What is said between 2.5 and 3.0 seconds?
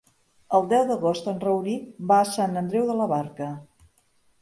Andreu de